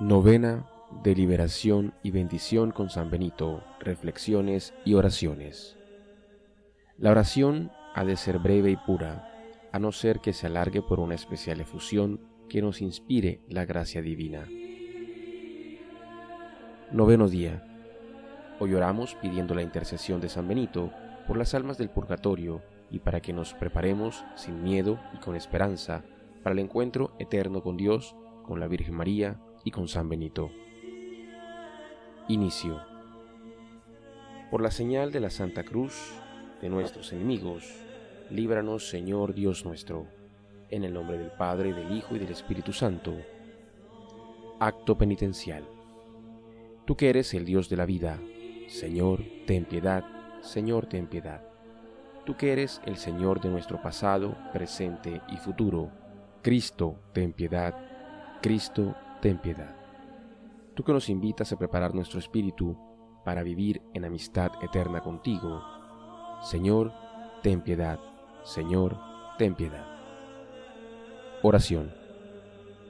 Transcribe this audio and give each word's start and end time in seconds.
Novena 0.00 0.66
de 1.04 1.14
liberación 1.14 1.94
y 2.02 2.10
bendición 2.10 2.72
con 2.72 2.90
San 2.90 3.10
Benito, 3.10 3.62
reflexiones 3.78 4.74
y 4.84 4.94
oraciones. 4.94 5.78
La 6.98 7.12
oración 7.12 7.70
ha 7.94 8.04
de 8.04 8.16
ser 8.16 8.40
breve 8.40 8.72
y 8.72 8.76
pura, 8.76 9.30
a 9.70 9.78
no 9.78 9.92
ser 9.92 10.18
que 10.18 10.32
se 10.32 10.48
alargue 10.48 10.82
por 10.82 10.98
una 10.98 11.14
especial 11.14 11.60
efusión 11.60 12.20
que 12.48 12.60
nos 12.60 12.82
inspire 12.82 13.42
la 13.48 13.66
gracia 13.66 14.02
divina. 14.02 14.48
Noveno 16.90 17.28
día. 17.28 17.64
Hoy 18.58 18.74
oramos 18.74 19.14
pidiendo 19.22 19.54
la 19.54 19.62
intercesión 19.62 20.20
de 20.20 20.28
San 20.28 20.48
Benito 20.48 20.90
por 21.28 21.36
las 21.36 21.54
almas 21.54 21.78
del 21.78 21.88
purgatorio 21.88 22.62
y 22.90 22.98
para 22.98 23.20
que 23.20 23.32
nos 23.32 23.54
preparemos 23.54 24.24
sin 24.34 24.60
miedo 24.64 24.98
y 25.12 25.18
con 25.18 25.36
esperanza 25.36 26.02
para 26.42 26.54
el 26.54 26.58
encuentro 26.58 27.14
eterno 27.20 27.62
con 27.62 27.76
Dios, 27.76 28.16
con 28.42 28.58
la 28.58 28.66
Virgen 28.66 28.96
María 28.96 29.38
y 29.64 29.70
con 29.70 29.88
San 29.88 30.08
Benito. 30.08 30.50
Inicio. 32.28 32.80
Por 34.50 34.62
la 34.62 34.70
señal 34.70 35.10
de 35.10 35.20
la 35.20 35.30
Santa 35.30 35.64
Cruz 35.64 36.12
de 36.60 36.68
nuestros 36.68 37.12
enemigos, 37.12 37.64
líbranos 38.30 38.88
Señor 38.88 39.34
Dios 39.34 39.64
nuestro, 39.64 40.06
en 40.70 40.84
el 40.84 40.92
nombre 40.92 41.18
del 41.18 41.30
Padre, 41.32 41.72
del 41.72 41.96
Hijo 41.96 42.14
y 42.14 42.18
del 42.18 42.30
Espíritu 42.30 42.72
Santo. 42.72 43.14
Acto 44.60 44.96
penitencial. 44.96 45.64
Tú 46.84 46.96
que 46.96 47.10
eres 47.10 47.34
el 47.34 47.44
Dios 47.44 47.68
de 47.68 47.76
la 47.76 47.86
vida, 47.86 48.20
Señor, 48.68 49.22
ten 49.46 49.64
piedad, 49.64 50.04
Señor, 50.42 50.86
ten 50.86 51.06
piedad. 51.06 51.42
Tú 52.24 52.36
que 52.36 52.52
eres 52.52 52.80
el 52.86 52.96
Señor 52.96 53.40
de 53.40 53.48
nuestro 53.48 53.80
pasado, 53.82 54.36
presente 54.52 55.20
y 55.28 55.36
futuro, 55.36 55.90
Cristo, 56.42 56.96
ten 57.12 57.32
piedad, 57.32 57.74
Cristo, 58.40 58.94
ten 59.24 59.38
piedad. 59.38 59.74
Tú 60.74 60.84
que 60.84 60.92
nos 60.92 61.08
invitas 61.08 61.50
a 61.50 61.56
preparar 61.56 61.94
nuestro 61.94 62.18
espíritu 62.18 62.76
para 63.24 63.42
vivir 63.42 63.80
en 63.94 64.04
amistad 64.04 64.52
eterna 64.62 65.00
contigo, 65.00 65.62
Señor, 66.42 66.92
ten 67.42 67.62
piedad, 67.62 67.98
Señor, 68.42 68.98
ten 69.38 69.54
piedad. 69.54 69.86
Oración. 71.42 71.90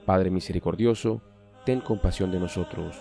Padre 0.07 0.31
misericordioso, 0.31 1.23
ten 1.65 1.81
compasión 1.81 2.33
de 2.33 2.41
nosotros, 2.41 3.01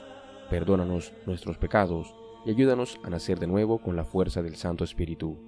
perdónanos 0.52 1.12
nuestros 1.26 1.58
pecados 1.58 2.14
y 2.46 2.52
ayúdanos 2.52 3.00
a 3.04 3.10
nacer 3.10 3.40
de 3.40 3.48
nuevo 3.48 3.80
con 3.80 3.96
la 3.96 4.06
fuerza 4.06 4.44
del 4.44 4.58
Santo 4.58 4.84
Espíritu. 4.84 5.40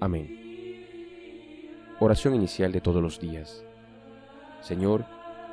Amén. 0.00 0.38
Oración 2.00 2.34
inicial 2.34 2.72
de 2.72 2.80
todos 2.80 3.02
los 3.02 3.20
días. 3.20 3.62
Señor, 4.62 5.04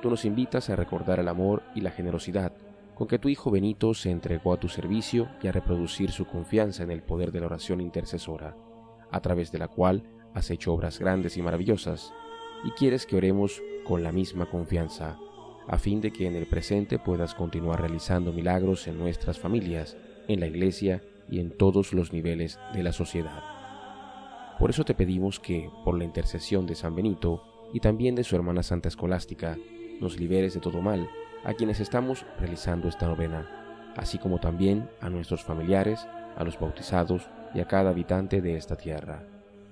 nos 0.09 0.25
invitas 0.25 0.69
a 0.69 0.75
recordar 0.75 1.19
el 1.19 1.27
amor 1.27 1.63
y 1.75 1.81
la 1.81 1.91
generosidad 1.91 2.53
con 2.97 3.07
que 3.07 3.19
tu 3.19 3.29
Hijo 3.29 3.51
Benito 3.51 3.93
se 3.93 4.09
entregó 4.09 4.53
a 4.53 4.59
tu 4.59 4.69
servicio 4.69 5.29
y 5.43 5.47
a 5.47 5.51
reproducir 5.51 6.09
su 6.09 6.25
confianza 6.25 6.81
en 6.81 6.89
el 6.89 7.03
poder 7.03 7.31
de 7.31 7.41
la 7.41 7.45
oración 7.45 7.79
intercesora, 7.79 8.57
a 9.11 9.19
través 9.19 9.51
de 9.51 9.59
la 9.59 9.67
cual 9.67 10.01
has 10.33 10.49
hecho 10.49 10.73
obras 10.73 10.97
grandes 10.97 11.37
y 11.37 11.43
maravillosas, 11.43 12.11
y 12.63 12.71
quieres 12.71 13.05
que 13.05 13.15
oremos 13.15 13.61
con 13.85 14.01
la 14.01 14.11
misma 14.11 14.49
confianza, 14.49 15.19
a 15.67 15.77
fin 15.77 16.01
de 16.01 16.11
que 16.11 16.25
en 16.25 16.35
el 16.35 16.47
presente 16.47 16.97
puedas 16.97 17.35
continuar 17.35 17.81
realizando 17.81 18.33
milagros 18.33 18.87
en 18.87 18.97
nuestras 18.97 19.37
familias, 19.37 19.95
en 20.27 20.39
la 20.39 20.47
Iglesia 20.47 21.03
y 21.29 21.39
en 21.39 21.55
todos 21.55 21.93
los 21.93 22.13
niveles 22.13 22.59
de 22.73 22.81
la 22.81 22.93
sociedad. 22.93 23.43
Por 24.57 24.71
eso 24.71 24.85
te 24.85 24.95
pedimos 24.95 25.39
que, 25.39 25.69
por 25.85 25.95
la 25.95 26.03
intercesión 26.03 26.65
de 26.65 26.73
San 26.73 26.95
Benito 26.95 27.43
y 27.73 27.79
también 27.79 28.15
de 28.15 28.23
su 28.23 28.35
hermana 28.35 28.63
Santa 28.63 28.87
Escolástica, 28.87 29.55
nos 29.99 30.19
liberes 30.19 30.53
de 30.53 30.59
todo 30.59 30.81
mal 30.81 31.09
a 31.43 31.53
quienes 31.53 31.79
estamos 31.79 32.25
realizando 32.39 32.87
esta 32.87 33.07
novena, 33.07 33.47
así 33.95 34.17
como 34.17 34.39
también 34.39 34.89
a 35.01 35.09
nuestros 35.09 35.43
familiares, 35.43 36.07
a 36.35 36.43
los 36.43 36.59
bautizados 36.59 37.29
y 37.53 37.59
a 37.59 37.65
cada 37.65 37.91
habitante 37.91 38.41
de 38.41 38.57
esta 38.57 38.75
tierra. 38.75 39.23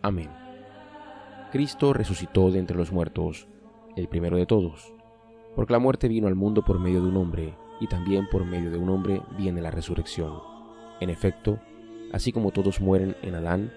Amén. 0.02 0.30
Cristo 1.52 1.94
resucitó 1.94 2.52
de 2.52 2.60
entre 2.60 2.78
los 2.78 2.92
muertos, 2.92 3.48
el 3.96 4.08
primero 4.08 4.38
de 4.38 4.46
todos, 4.46 4.94
porque 5.56 5.74
la 5.74 5.80
muerte 5.80 6.08
vino 6.08 6.28
al 6.28 6.36
mundo 6.36 6.64
por 6.64 6.80
medio 6.80 7.02
de 7.02 7.10
un 7.10 7.18
hombre, 7.18 7.56
y 7.80 7.88
también 7.88 8.28
por 8.30 8.46
medio 8.46 8.72
de 8.72 8.78
un 8.78 8.90
hombre 8.90 9.22
viene 9.38 9.62
la 9.62 9.72
resurrección. 9.72 10.40
En 11.02 11.10
efecto, 11.10 11.60
así 12.14 12.32
como 12.32 12.52
todos 12.52 12.80
mueren 12.80 13.16
en 13.22 13.36
Adán, 13.36 13.72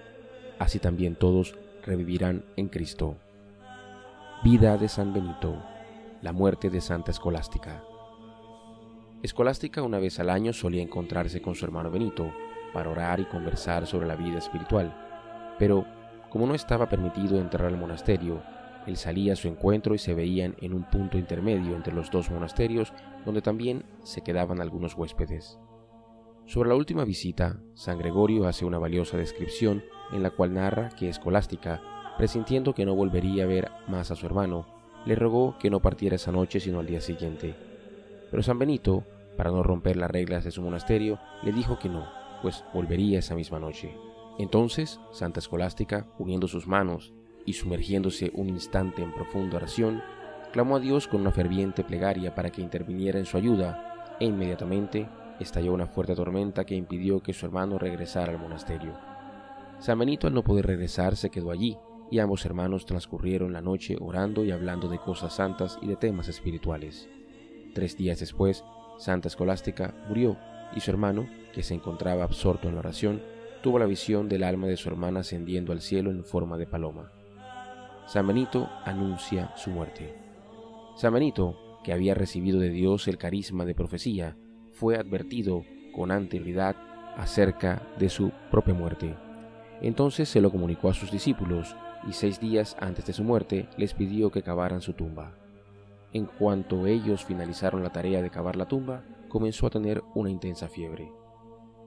así 0.57 0.79
también 0.79 1.15
todos 1.15 1.55
revivirán 1.83 2.45
en 2.55 2.69
Cristo. 2.69 3.17
Vida 4.43 4.77
de 4.77 4.87
San 4.87 5.13
Benito 5.13 5.57
la 6.21 6.33
muerte 6.33 6.69
de 6.69 6.81
Santa 6.81 7.11
Escolástica. 7.11 7.83
Escolástica 9.23 9.81
una 9.81 9.99
vez 9.99 10.19
al 10.19 10.29
año 10.29 10.53
solía 10.53 10.81
encontrarse 10.81 11.41
con 11.41 11.55
su 11.55 11.65
hermano 11.65 11.91
Benito 11.91 12.31
para 12.73 12.89
orar 12.89 13.19
y 13.19 13.25
conversar 13.25 13.87
sobre 13.87 14.07
la 14.07 14.15
vida 14.15 14.37
espiritual, 14.37 14.95
pero 15.57 15.85
como 16.29 16.45
no 16.45 16.53
estaba 16.53 16.89
permitido 16.89 17.39
entrar 17.39 17.67
al 17.67 17.77
monasterio, 17.77 18.41
él 18.85 18.97
salía 18.97 19.33
a 19.33 19.35
su 19.35 19.47
encuentro 19.47 19.95
y 19.95 19.97
se 19.97 20.13
veían 20.13 20.55
en 20.61 20.73
un 20.73 20.83
punto 20.83 21.17
intermedio 21.17 21.75
entre 21.75 21.93
los 21.93 22.11
dos 22.11 22.29
monasterios 22.31 22.93
donde 23.25 23.41
también 23.41 23.83
se 24.03 24.21
quedaban 24.21 24.61
algunos 24.61 24.95
huéspedes. 24.95 25.59
Sobre 26.45 26.69
la 26.69 26.75
última 26.75 27.05
visita, 27.05 27.59
San 27.75 27.99
Gregorio 27.99 28.47
hace 28.47 28.65
una 28.65 28.79
valiosa 28.79 29.17
descripción 29.17 29.83
en 30.11 30.23
la 30.23 30.31
cual 30.31 30.53
narra 30.53 30.89
que 30.89 31.09
Escolástica, 31.09 31.81
presintiendo 32.17 32.73
que 32.73 32.85
no 32.85 32.95
volvería 32.95 33.43
a 33.43 33.47
ver 33.47 33.69
más 33.87 34.11
a 34.11 34.15
su 34.15 34.25
hermano, 34.25 34.78
le 35.05 35.15
rogó 35.15 35.57
que 35.59 35.69
no 35.69 35.81
partiera 35.81 36.15
esa 36.15 36.31
noche 36.31 36.59
sino 36.59 36.79
al 36.79 36.87
día 36.87 37.01
siguiente. 37.01 37.55
Pero 38.29 38.43
San 38.43 38.59
Benito, 38.59 39.03
para 39.37 39.51
no 39.51 39.63
romper 39.63 39.97
las 39.97 40.11
reglas 40.11 40.43
de 40.43 40.51
su 40.51 40.61
monasterio, 40.61 41.19
le 41.43 41.51
dijo 41.51 41.79
que 41.79 41.89
no, 41.89 42.07
pues 42.41 42.63
volvería 42.73 43.19
esa 43.19 43.35
misma 43.35 43.59
noche. 43.59 43.95
Entonces, 44.37 44.99
Santa 45.11 45.39
Escolástica, 45.39 46.07
uniendo 46.17 46.47
sus 46.47 46.67
manos 46.67 47.13
y 47.45 47.53
sumergiéndose 47.53 48.31
un 48.33 48.49
instante 48.49 49.01
en 49.01 49.13
profunda 49.13 49.57
oración, 49.57 50.01
clamó 50.51 50.77
a 50.77 50.79
Dios 50.79 51.07
con 51.07 51.21
una 51.21 51.31
ferviente 51.31 51.83
plegaria 51.83 52.35
para 52.35 52.49
que 52.49 52.61
interviniera 52.61 53.19
en 53.19 53.25
su 53.25 53.37
ayuda, 53.37 54.15
e 54.19 54.25
inmediatamente 54.25 55.07
estalló 55.39 55.73
una 55.73 55.87
fuerte 55.87 56.15
tormenta 56.15 56.65
que 56.65 56.75
impidió 56.75 57.21
que 57.21 57.33
su 57.33 57.45
hermano 57.45 57.77
regresara 57.79 58.31
al 58.31 58.39
monasterio. 58.39 58.93
San 59.79 59.97
Benito 59.97 60.27
al 60.27 60.33
no 60.33 60.43
poder 60.43 60.67
regresar 60.67 61.15
se 61.15 61.29
quedó 61.29 61.51
allí, 61.51 61.77
y 62.11 62.19
ambos 62.19 62.45
hermanos 62.45 62.85
transcurrieron 62.85 63.53
la 63.53 63.61
noche 63.61 63.97
orando 63.99 64.43
y 64.43 64.51
hablando 64.51 64.87
de 64.87 64.99
cosas 64.99 65.33
santas 65.33 65.77
y 65.81 65.87
de 65.87 65.95
temas 65.95 66.27
espirituales. 66.27 67.09
Tres 67.73 67.97
días 67.97 68.19
después, 68.19 68.63
Santa 68.97 69.27
Escolástica 69.27 69.93
murió 70.07 70.37
y 70.75 70.79
su 70.79 70.91
hermano, 70.91 71.27
que 71.53 71.63
se 71.63 71.73
encontraba 71.73 72.23
absorto 72.23 72.67
en 72.67 72.75
la 72.75 72.81
oración, 72.81 73.21
tuvo 73.61 73.79
la 73.79 73.85
visión 73.85 74.29
del 74.29 74.43
alma 74.43 74.67
de 74.67 74.77
su 74.77 74.89
hermana 74.89 75.21
ascendiendo 75.21 75.71
al 75.71 75.81
cielo 75.81 76.11
en 76.11 76.23
forma 76.23 76.57
de 76.57 76.67
paloma. 76.67 77.11
San 78.07 78.25
Benito 78.25 78.69
anuncia 78.85 79.53
su 79.55 79.69
muerte. 79.69 80.15
San 80.95 81.13
Benito, 81.13 81.79
que 81.83 81.93
había 81.93 82.15
recibido 82.15 82.59
de 82.59 82.69
Dios 82.69 83.07
el 83.07 83.17
carisma 83.17 83.65
de 83.65 83.75
profecía, 83.75 84.35
fue 84.71 84.97
advertido 84.97 85.63
con 85.93 86.11
anterioridad 86.11 86.75
acerca 87.17 87.87
de 87.99 88.09
su 88.09 88.31
propia 88.51 88.73
muerte. 88.73 89.15
Entonces 89.81 90.29
se 90.29 90.41
lo 90.41 90.51
comunicó 90.51 90.89
a 90.89 90.93
sus 90.93 91.11
discípulos 91.11 91.75
y 92.07 92.13
seis 92.13 92.39
días 92.39 92.75
antes 92.79 93.05
de 93.05 93.13
su 93.13 93.23
muerte 93.23 93.67
les 93.77 93.93
pidió 93.93 94.31
que 94.31 94.41
cavaran 94.41 94.81
su 94.81 94.93
tumba. 94.93 95.33
En 96.13 96.25
cuanto 96.25 96.87
ellos 96.87 97.25
finalizaron 97.25 97.83
la 97.83 97.91
tarea 97.91 98.21
de 98.21 98.29
cavar 98.29 98.55
la 98.55 98.67
tumba, 98.67 99.03
comenzó 99.27 99.67
a 99.67 99.69
tener 99.69 100.03
una 100.15 100.29
intensa 100.29 100.67
fiebre. 100.67 101.11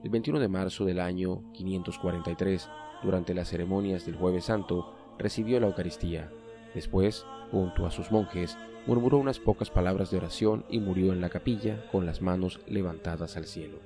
El 0.05 0.11
21 0.11 0.41
de 0.41 0.49
marzo 0.49 0.85
del 0.85 1.01
año 1.01 1.43
543, 1.53 2.69
durante 3.03 3.35
las 3.35 3.49
ceremonias 3.49 4.07
del 4.07 4.17
jueves 4.17 4.45
santo, 4.45 4.95
recibió 5.19 5.59
la 5.59 5.67
Eucaristía. 5.67 6.31
Después, 6.75 7.27
junto 7.51 7.87
a 7.87 7.91
sus 7.91 8.11
monjes, 8.13 8.57
murmuró 8.87 9.19
unas 9.19 9.39
pocas 9.39 9.71
palabras 9.71 10.11
de 10.11 10.17
oración 10.17 10.65
y 10.69 10.81
murió 10.81 11.13
en 11.13 11.21
la 11.21 11.31
capilla 11.31 11.85
con 11.91 12.07
las 12.07 12.21
manos 12.23 12.61
levantadas 12.67 13.37
al 13.37 13.47
cielo. 13.47 13.79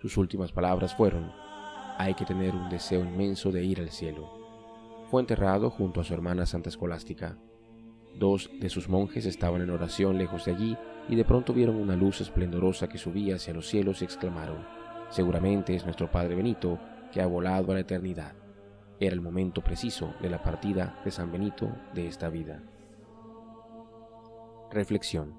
Sus 0.00 0.16
últimas 0.16 0.52
palabras 0.52 0.94
fueron, 0.94 1.30
hay 1.98 2.14
que 2.14 2.24
tener 2.24 2.54
un 2.54 2.68
deseo 2.70 3.00
inmenso 3.00 3.52
de 3.52 3.64
ir 3.64 3.80
al 3.80 3.90
cielo 3.90 4.41
fue 5.12 5.20
enterrado 5.20 5.68
junto 5.68 6.00
a 6.00 6.04
su 6.04 6.14
hermana 6.14 6.46
Santa 6.46 6.70
Escolástica. 6.70 7.36
Dos 8.18 8.48
de 8.58 8.70
sus 8.70 8.88
monjes 8.88 9.26
estaban 9.26 9.60
en 9.60 9.68
oración 9.68 10.16
lejos 10.16 10.46
de 10.46 10.52
allí 10.52 10.78
y 11.06 11.16
de 11.16 11.24
pronto 11.26 11.52
vieron 11.52 11.76
una 11.76 11.96
luz 11.96 12.22
esplendorosa 12.22 12.88
que 12.88 12.96
subía 12.96 13.36
hacia 13.36 13.52
los 13.52 13.68
cielos 13.68 14.00
y 14.00 14.06
exclamaron, 14.06 14.64
seguramente 15.10 15.74
es 15.74 15.84
nuestro 15.84 16.10
Padre 16.10 16.34
Benito 16.34 16.78
que 17.12 17.20
ha 17.20 17.26
volado 17.26 17.72
a 17.72 17.74
la 17.74 17.82
eternidad. 17.82 18.32
Era 19.00 19.12
el 19.12 19.20
momento 19.20 19.60
preciso 19.60 20.14
de 20.22 20.30
la 20.30 20.42
partida 20.42 20.98
de 21.04 21.10
San 21.10 21.30
Benito 21.30 21.68
de 21.92 22.06
esta 22.06 22.30
vida. 22.30 22.62
Reflexión. 24.70 25.34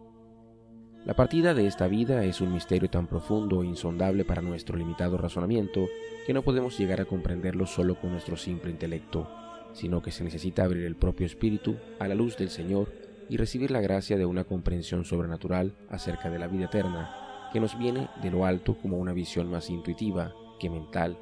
La 1.04 1.16
partida 1.16 1.56
de 1.56 1.66
esta 1.66 1.88
vida 1.88 2.24
es 2.26 2.42
un 2.42 2.54
misterio 2.54 2.92
tan 2.92 3.08
profundo 3.08 3.64
e 3.64 3.66
insondable 3.66 4.24
para 4.24 4.44
nuestro 4.44 4.78
limitado 4.78 5.18
razonamiento 5.18 5.88
que 6.28 6.34
no 6.34 6.44
podemos 6.44 6.78
llegar 6.78 7.02
a 7.02 7.06
comprenderlo 7.06 7.66
solo 7.66 8.00
con 8.00 8.12
nuestro 8.12 8.38
simple 8.38 8.70
intelecto 8.70 9.28
sino 9.74 10.02
que 10.02 10.12
se 10.12 10.24
necesita 10.24 10.64
abrir 10.64 10.86
el 10.86 10.96
propio 10.96 11.26
espíritu 11.26 11.76
a 12.00 12.08
la 12.08 12.16
luz 12.16 12.38
del 12.38 12.50
Señor 12.50 12.92
y 13.30 13.38
recibir 13.38 13.72
la 13.72 13.82
gracia 13.82 14.18
de 14.18 14.26
una 14.26 14.44
comprensión 14.44 15.06
sobrenatural 15.06 15.74
acerca 15.90 16.30
de 16.30 16.40
la 16.40 16.48
vida 16.48 16.66
eterna, 16.66 17.50
que 17.52 17.60
nos 17.60 17.78
viene 17.78 18.10
de 18.22 18.32
lo 18.32 18.46
alto 18.46 18.78
como 18.78 18.98
una 18.98 19.14
visión 19.14 19.50
más 19.50 19.70
intuitiva 19.70 20.34
que 20.60 20.70
mental, 20.70 21.18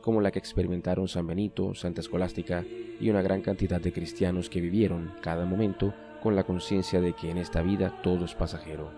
como 0.00 0.20
la 0.20 0.30
que 0.30 0.38
experimentaron 0.38 1.08
San 1.08 1.26
Benito, 1.26 1.74
Santa 1.74 2.00
Escolástica 2.00 2.64
y 3.00 3.10
una 3.10 3.22
gran 3.22 3.40
cantidad 3.42 3.80
de 3.80 3.92
cristianos 3.92 4.50
que 4.50 4.60
vivieron 4.60 5.12
cada 5.22 5.44
momento 5.44 5.94
con 6.22 6.36
la 6.36 6.44
conciencia 6.44 7.00
de 7.00 7.14
que 7.14 7.30
en 7.30 7.38
esta 7.38 7.62
vida 7.62 8.00
todo 8.02 8.24
es 8.24 8.34
pasajero. 8.34 8.90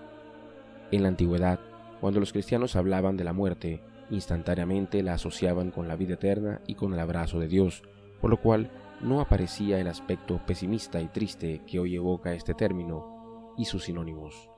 En 0.91 1.03
la 1.03 1.09
antigüedad, 1.09 1.61
cuando 2.01 2.21
los 2.21 2.33
cristianos 2.33 2.77
hablaban 2.77 3.17
de 3.17 3.25
la 3.25 3.33
muerte, 3.33 3.81
instantáneamente 4.11 5.03
la 5.03 5.15
asociaban 5.15 5.71
con 5.71 5.89
la 5.89 5.97
vida 5.97 6.15
eterna 6.15 6.61
y 6.67 6.75
con 6.75 6.93
el 6.93 7.01
abrazo 7.01 7.39
de 7.39 7.49
Dios, 7.49 7.83
por 8.21 8.31
lo 8.31 8.37
cual 8.37 8.71
no 9.05 9.21
aparecía 9.21 9.79
el 9.79 9.87
aspecto 9.87 10.41
pesimista 10.47 11.01
y 11.01 11.09
triste 11.09 11.61
que 11.67 11.79
hoy 11.79 11.95
evoca 11.95 12.33
este 12.33 12.55
término 12.55 13.53
y 13.57 13.67
sus 13.67 13.85
sinónimos. 13.85 14.49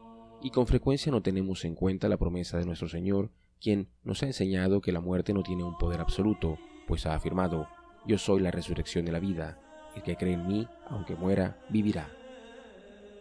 Y 0.41 0.51
con 0.51 0.69
frecuencia 0.69 1.11
no 1.11 1.21
tenemos 1.21 1.65
en 1.65 1.75
cuenta 1.75 2.09
la 2.09 2.17
promesa 2.17 2.57
de 2.57 2.65
nuestro 2.65 2.89
Señor, 2.89 3.31
quien 3.61 3.89
nos 4.05 4.23
ha 4.23 4.27
enseñado 4.27 4.81
que 4.81 4.93
la 4.93 5.01
muerte 5.01 5.33
no 5.33 5.43
tiene 5.43 5.65
un 5.65 5.77
poder 5.77 6.01
absoluto, 6.01 6.59
pues 6.87 7.07
ha 7.07 7.15
afirmado, 7.15 7.67
Yo 8.07 8.19
soy 8.19 8.41
la 8.41 8.53
resurrección 8.53 9.05
de 9.05 9.11
la 9.11 9.19
vida, 9.19 9.59
el 9.97 10.05
que 10.05 10.15
cree 10.15 10.35
en 10.35 10.47
mí, 10.47 10.69
aunque 10.89 11.17
muera, 11.17 11.59
vivirá. 11.69 12.09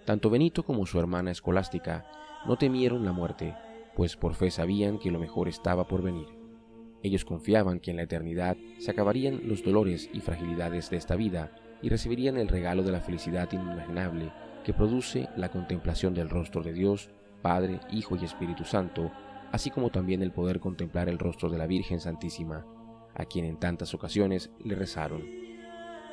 Tanto 0.06 0.30
Benito 0.30 0.62
como 0.62 0.86
su 0.86 1.00
hermana 1.00 1.31
escolástica 1.31 2.06
no 2.45 2.56
temieron 2.56 3.04
la 3.04 3.12
muerte, 3.12 3.56
pues 3.95 4.16
por 4.16 4.36
fe 4.36 4.51
sabían 4.51 5.00
que 5.00 5.10
lo 5.10 5.18
mejor 5.18 5.48
estaba 5.48 5.88
por 5.88 6.04
venir. 6.04 6.35
Ellos 7.04 7.26
confiaban 7.26 7.80
que 7.80 7.92
en 7.92 7.98
la 7.98 8.04
eternidad 8.04 8.58
se 8.80 8.92
acabarían 8.92 9.42
los 9.44 9.64
dolores 9.64 10.10
y 10.14 10.22
fragilidades 10.22 10.90
de 10.90 10.98
esta 10.98 11.16
vida 11.16 11.52
y 11.82 11.90
recibirían 11.90 12.38
el 12.38 12.48
regalo 12.48 12.84
de 12.84 12.92
la 12.92 13.02
felicidad 13.02 13.52
inimaginable 13.52 14.32
que 14.64 14.74
produce 14.74 15.30
la 15.38 15.50
contemplación 15.50 16.14
del 16.14 16.30
rostro 16.30 16.64
de 16.64 16.74
Dios, 16.74 17.12
Padre, 17.44 17.80
Hijo 17.92 18.16
y 18.16 18.26
Espíritu 18.26 18.64
Santo, 18.64 19.12
así 19.52 19.70
como 19.70 19.92
también 19.92 20.24
el 20.24 20.32
poder 20.32 20.60
contemplar 20.60 21.08
el 21.08 21.20
rostro 21.20 21.50
de 21.50 21.60
la 21.60 21.68
Virgen 21.68 22.00
Santísima, 22.00 22.66
a 23.14 23.26
quien 23.26 23.46
en 23.46 23.58
tantas 23.58 23.94
ocasiones 23.94 24.50
le 24.64 24.74
rezaron. 24.74 25.24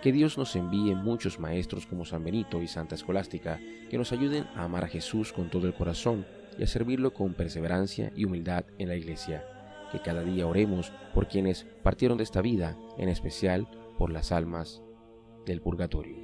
Que 0.03 0.13
Dios 0.13 0.37
nos 0.37 0.55
envíe 0.57 0.95
muchos 0.95 1.39
maestros 1.39 1.87
como 1.87 2.05
San 2.05 2.25
Benito 2.25 2.61
y 2.61 2.67
Santa 2.67 2.97
Escolástica 2.97 3.59
que 3.89 3.97
nos 3.97 4.13
ayuden 4.13 4.45
a 4.55 4.65
amar 4.65 4.85
a 4.85 4.89
Jesús 4.89 5.33
con 5.33 5.49
todo 5.49 5.67
el 5.67 5.75
corazón 5.75 6.27
y 6.59 6.65
a 6.65 6.67
servirlo 6.67 7.15
con 7.15 7.33
perseverancia 7.33 8.13
y 8.15 8.27
humildad 8.27 8.65
en 8.79 8.89
la 8.89 8.97
Iglesia 8.97 9.43
que 9.93 10.01
cada 10.01 10.23
día 10.23 10.47
oremos 10.47 10.93
por 11.15 11.29
quienes 11.29 11.65
partieron 11.83 12.17
de 12.17 12.25
esta 12.25 12.41
vida, 12.41 12.77
en 12.97 13.11
especial 13.11 13.69
por 13.99 14.11
las 14.11 14.33
almas 14.33 14.83
del 15.45 15.61
purgatorio. 15.61 16.17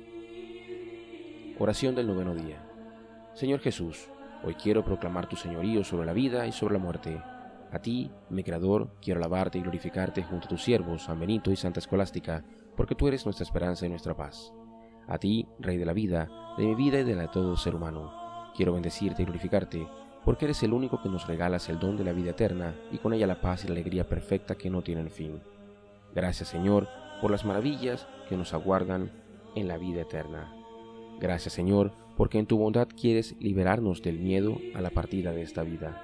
Oración 1.59 1.95
del 1.95 2.07
noveno 2.07 2.35
día. 2.35 2.65
Señor 3.35 3.61
Jesús, 3.61 4.09
hoy 4.43 4.55
quiero 4.55 4.85
proclamar 4.85 5.29
tu 5.29 5.37
señorío 5.37 5.85
sobre 5.85 6.07
la 6.07 6.13
vida 6.13 6.47
y 6.47 6.53
sobre 6.53 6.75
la 6.75 6.81
muerte. 6.81 7.21
A 7.71 7.79
ti, 7.81 8.11
mi 8.31 8.43
Creador, 8.43 8.95
quiero 9.03 9.21
alabarte 9.21 9.59
y 9.59 9.63
glorificarte 9.63 10.23
junto 10.23 10.47
a 10.47 10.49
tus 10.49 10.63
siervos, 10.63 11.03
San 11.03 11.21
Benito 11.21 11.51
y 11.51 11.57
Santa 11.57 11.81
Escolástica, 11.81 12.45
porque 12.77 12.95
tú 12.95 13.07
eres 13.07 13.27
nuestra 13.27 13.45
esperanza 13.45 13.85
y 13.85 13.91
nuestra 13.91 14.17
paz. 14.17 14.53
A 15.07 15.19
ti, 15.19 15.47
Rey 15.59 15.77
de 15.77 15.85
la 15.85 15.93
vida, 15.93 16.29
de 16.57 16.65
mi 16.65 16.75
vida 16.75 17.01
y 17.01 17.05
de 17.05 17.15
la 17.15 17.23
de 17.23 17.29
todo 17.29 17.57
ser 17.57 17.75
humano, 17.75 18.53
quiero 18.57 18.73
bendecirte 18.73 19.23
y 19.23 19.25
glorificarte, 19.27 19.87
porque 20.29 20.45
eres 20.45 20.63
el 20.63 20.75
único 20.75 21.01
que 21.01 21.09
nos 21.09 21.27
regalas 21.27 21.71
el 21.71 21.79
don 21.79 21.97
de 21.97 22.05
la 22.05 22.13
vida 22.13 22.33
eterna 22.33 22.75
y 22.93 22.99
con 22.99 23.15
ella 23.15 23.27
la 23.27 23.41
paz 23.41 23.65
y 23.65 23.69
la 23.69 23.73
alegría 23.73 24.07
perfecta 24.07 24.57
que 24.57 24.69
no 24.69 24.83
tienen 24.83 25.09
fin. 25.09 25.41
Gracias 26.15 26.51
Señor 26.51 26.87
por 27.23 27.31
las 27.31 27.47
maravillas 27.47 28.07
que 28.29 28.37
nos 28.37 28.53
aguardan 28.53 29.11
en 29.55 29.69
la 29.69 29.79
vida 29.79 30.03
eterna. 30.03 30.55
Gracias 31.19 31.55
Señor 31.55 31.93
porque 32.19 32.39
en 32.39 32.45
tu 32.45 32.59
bondad 32.59 32.89
quieres 32.89 33.37
liberarnos 33.41 34.03
del 34.03 34.19
miedo 34.19 34.59
a 34.75 34.83
la 34.83 34.91
partida 34.91 35.33
de 35.33 35.41
esta 35.41 35.63
vida. 35.63 35.99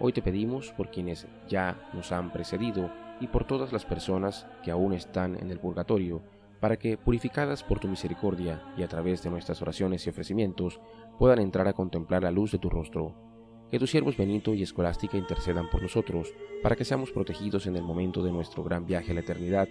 Hoy 0.00 0.12
te 0.12 0.20
pedimos 0.20 0.72
por 0.72 0.90
quienes 0.90 1.28
ya 1.48 1.88
nos 1.92 2.10
han 2.10 2.32
precedido 2.32 2.90
y 3.20 3.28
por 3.28 3.44
todas 3.44 3.72
las 3.72 3.84
personas 3.84 4.48
que 4.64 4.72
aún 4.72 4.94
están 4.94 5.36
en 5.36 5.48
el 5.48 5.60
purgatorio, 5.60 6.22
para 6.58 6.76
que, 6.76 6.98
purificadas 6.98 7.62
por 7.62 7.78
tu 7.78 7.86
misericordia 7.86 8.64
y 8.76 8.82
a 8.82 8.88
través 8.88 9.22
de 9.22 9.30
nuestras 9.30 9.62
oraciones 9.62 10.04
y 10.04 10.10
ofrecimientos, 10.10 10.80
puedan 11.20 11.38
entrar 11.38 11.68
a 11.68 11.72
contemplar 11.72 12.24
la 12.24 12.32
luz 12.32 12.50
de 12.50 12.58
tu 12.58 12.68
rostro 12.68 13.29
que 13.70 13.78
tus 13.78 13.90
siervos 13.90 14.16
Benito 14.16 14.54
y 14.54 14.62
Escolástica 14.62 15.16
intercedan 15.16 15.70
por 15.70 15.82
nosotros, 15.82 16.34
para 16.62 16.76
que 16.76 16.84
seamos 16.84 17.12
protegidos 17.12 17.66
en 17.66 17.76
el 17.76 17.82
momento 17.82 18.22
de 18.22 18.32
nuestro 18.32 18.64
gran 18.64 18.86
viaje 18.86 19.12
a 19.12 19.14
la 19.14 19.20
eternidad, 19.20 19.68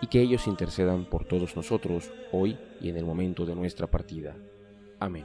y 0.00 0.06
que 0.06 0.20
ellos 0.20 0.46
intercedan 0.46 1.04
por 1.04 1.24
todos 1.24 1.56
nosotros, 1.56 2.10
hoy 2.32 2.58
y 2.80 2.88
en 2.88 2.96
el 2.96 3.04
momento 3.04 3.46
de 3.46 3.54
nuestra 3.54 3.86
partida. 3.86 4.34
Amén. 4.98 5.24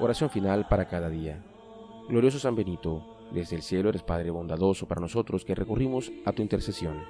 Oración 0.00 0.30
final 0.30 0.66
para 0.68 0.86
cada 0.86 1.08
día. 1.08 1.44
Glorioso 2.08 2.38
San 2.38 2.54
Benito, 2.54 3.28
desde 3.32 3.56
el 3.56 3.62
cielo 3.62 3.88
eres 3.88 4.02
Padre 4.02 4.30
bondadoso 4.30 4.86
para 4.86 5.00
nosotros 5.00 5.44
que 5.44 5.54
recurrimos 5.54 6.12
a 6.24 6.32
tu 6.32 6.42
intercesión. 6.42 7.02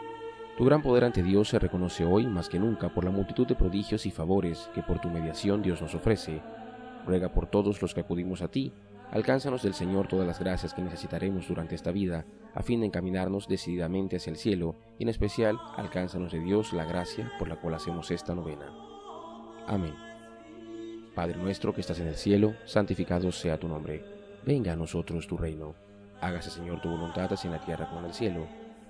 Tu 0.57 0.65
gran 0.65 0.83
poder 0.83 1.05
ante 1.05 1.23
Dios 1.23 1.49
se 1.49 1.59
reconoce 1.59 2.05
hoy 2.05 2.27
más 2.27 2.49
que 2.49 2.61
nunca 2.61 2.95
por 2.95 3.05
la 3.05 3.11
multitud 3.11 3.47
de 3.47 3.57
prodigios 3.57 4.07
y 4.07 4.11
favores 4.11 4.71
que 4.75 4.83
por 4.83 5.01
tu 5.01 5.09
mediación 5.09 5.63
Dios 5.63 5.83
nos 5.83 5.95
ofrece. 5.95 6.41
Ruega 7.07 7.33
por 7.33 7.47
todos 7.47 7.83
los 7.83 7.93
que 7.93 8.01
acudimos 8.01 8.41
a 8.41 8.49
ti, 8.49 8.73
Alcánzanos 9.15 9.63
del 9.63 9.75
Señor 9.75 10.09
todas 10.09 10.27
las 10.27 10.41
gracias 10.41 10.75
que 10.75 10.83
necesitaremos 10.83 11.47
durante 11.47 11.77
esta 11.77 11.93
vida, 11.93 12.27
a 12.53 12.65
fin 12.65 12.81
de 12.81 12.87
encaminarnos 12.87 13.47
decididamente 13.47 14.17
hacia 14.17 14.33
el 14.33 14.37
cielo, 14.37 14.75
y 14.99 15.05
en 15.05 15.09
especial, 15.09 15.57
alcánzanos 15.77 16.33
de 16.33 16.41
Dios 16.41 16.73
la 16.73 16.85
gracia 16.85 17.31
por 17.39 17.47
la 17.47 17.55
cual 17.55 17.75
hacemos 17.75 18.11
esta 18.11 18.35
novena. 18.35 18.75
Amén. 19.69 19.95
Padre 21.15 21.37
nuestro 21.37 21.73
que 21.73 21.81
estás 21.81 22.01
en 22.01 22.09
el 22.09 22.17
cielo, 22.17 22.55
santificado 22.65 23.31
sea 23.31 23.57
tu 23.57 23.69
nombre. 23.69 24.05
Venga 24.45 24.73
a 24.73 24.77
nosotros 24.77 25.29
tu 25.29 25.37
reino. 25.37 25.77
Hágase, 26.21 26.51
Señor, 26.51 26.83
tu 26.83 26.89
voluntad 26.89 27.33
así 27.33 27.47
en 27.47 27.53
la 27.53 27.65
tierra 27.65 27.87
como 27.87 28.01
en 28.01 28.07
el 28.07 28.15
cielo. 28.15 28.49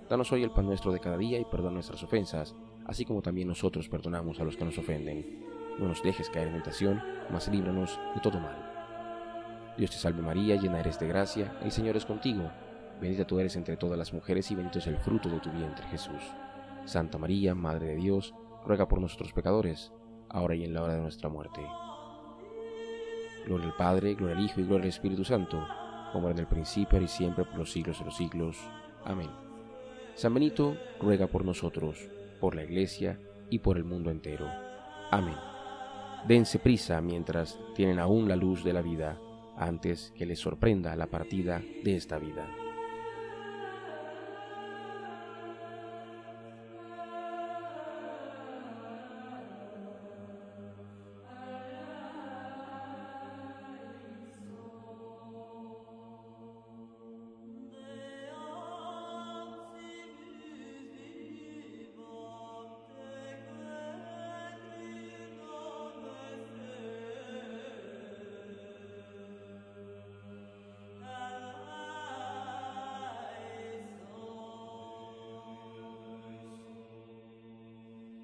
Danos 0.08 0.32
hoy 0.32 0.42
el 0.42 0.52
pan 0.52 0.64
nuestro 0.64 0.90
de 0.90 1.00
cada 1.00 1.18
día 1.18 1.38
y 1.38 1.44
perdona 1.44 1.74
nuestras 1.74 2.02
ofensas, 2.02 2.54
así 2.86 3.04
como 3.04 3.20
también 3.20 3.48
nosotros 3.48 3.90
perdonamos 3.90 4.40
a 4.40 4.44
los 4.44 4.56
que 4.56 4.64
nos 4.64 4.78
ofenden. 4.78 5.44
No 5.78 5.86
nos 5.86 6.02
dejes 6.02 6.30
caer 6.30 6.46
en 6.46 6.54
tentación, 6.54 7.02
mas 7.30 7.46
líbranos 7.48 8.00
de 8.14 8.22
todo 8.22 8.40
mal. 8.40 8.73
Dios 9.76 9.90
te 9.90 9.96
salve 9.96 10.22
María, 10.22 10.54
llena 10.54 10.78
eres 10.78 11.00
de 11.00 11.08
gracia, 11.08 11.58
el 11.62 11.72
Señor 11.72 11.96
es 11.96 12.06
contigo. 12.06 12.50
Bendita 13.00 13.26
tú 13.26 13.40
eres 13.40 13.56
entre 13.56 13.76
todas 13.76 13.98
las 13.98 14.12
mujeres 14.12 14.48
y 14.50 14.54
bendito 14.54 14.78
es 14.78 14.86
el 14.86 14.98
fruto 14.98 15.28
de 15.28 15.40
tu 15.40 15.50
vientre 15.50 15.84
Jesús. 15.88 16.22
Santa 16.84 17.18
María, 17.18 17.54
Madre 17.56 17.86
de 17.86 17.96
Dios, 17.96 18.34
ruega 18.64 18.86
por 18.86 19.00
nosotros 19.00 19.32
pecadores, 19.32 19.92
ahora 20.28 20.54
y 20.54 20.64
en 20.64 20.74
la 20.74 20.82
hora 20.82 20.94
de 20.94 21.00
nuestra 21.00 21.28
muerte. 21.28 21.60
Gloria 23.46 23.66
al 23.66 23.76
Padre, 23.76 24.14
gloria 24.14 24.36
al 24.36 24.44
Hijo 24.44 24.60
y 24.60 24.64
gloria 24.64 24.84
al 24.84 24.88
Espíritu 24.88 25.24
Santo, 25.24 25.66
como 26.12 26.28
era 26.28 26.34
en 26.34 26.40
el 26.40 26.46
principio, 26.46 26.96
ahora 26.96 27.06
y 27.06 27.08
siempre, 27.08 27.44
por 27.44 27.58
los 27.58 27.72
siglos 27.72 27.98
de 27.98 28.04
los 28.04 28.16
siglos. 28.16 28.56
Amén. 29.04 29.30
San 30.14 30.32
Benito 30.32 30.76
ruega 31.00 31.26
por 31.26 31.44
nosotros, 31.44 32.08
por 32.40 32.54
la 32.54 32.62
Iglesia 32.62 33.18
y 33.50 33.58
por 33.58 33.76
el 33.76 33.84
mundo 33.84 34.12
entero. 34.12 34.46
Amén. 35.10 35.36
Dense 36.28 36.60
prisa 36.60 37.00
mientras 37.00 37.58
tienen 37.74 37.98
aún 37.98 38.28
la 38.28 38.36
luz 38.36 38.62
de 38.62 38.72
la 38.72 38.80
vida 38.80 39.18
antes 39.56 40.12
que 40.16 40.26
les 40.26 40.38
sorprenda 40.38 40.96
la 40.96 41.06
partida 41.06 41.62
de 41.82 41.96
esta 41.96 42.18
vida. 42.18 42.63